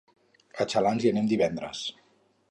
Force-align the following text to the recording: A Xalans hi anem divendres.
A 0.63 0.65
Xalans 0.73 1.05
hi 1.05 1.11
anem 1.11 1.27
divendres. 1.33 1.83